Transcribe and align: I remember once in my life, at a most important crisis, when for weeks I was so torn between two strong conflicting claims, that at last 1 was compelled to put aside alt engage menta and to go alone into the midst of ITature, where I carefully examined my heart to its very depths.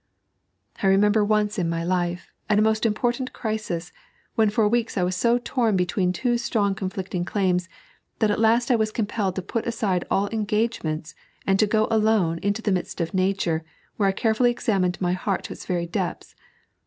I 0.81 0.87
remember 0.87 1.23
once 1.23 1.59
in 1.59 1.69
my 1.69 1.83
life, 1.83 2.33
at 2.49 2.57
a 2.57 2.61
most 2.63 2.87
important 2.87 3.33
crisis, 3.33 3.91
when 4.33 4.49
for 4.49 4.67
weeks 4.67 4.97
I 4.97 5.03
was 5.03 5.15
so 5.15 5.37
torn 5.37 5.75
between 5.75 6.11
two 6.11 6.39
strong 6.39 6.73
conflicting 6.73 7.23
claims, 7.23 7.69
that 8.17 8.31
at 8.31 8.39
last 8.39 8.71
1 8.71 8.79
was 8.79 8.91
compelled 8.91 9.35
to 9.35 9.43
put 9.43 9.67
aside 9.67 10.03
alt 10.09 10.33
engage 10.33 10.79
menta 10.79 11.13
and 11.45 11.59
to 11.59 11.67
go 11.67 11.87
alone 11.91 12.39
into 12.39 12.63
the 12.63 12.71
midst 12.71 12.99
of 12.99 13.11
ITature, 13.11 13.61
where 13.97 14.09
I 14.09 14.11
carefully 14.11 14.49
examined 14.49 14.99
my 14.99 15.13
heart 15.13 15.43
to 15.43 15.53
its 15.53 15.67
very 15.67 15.85
depths. 15.85 16.33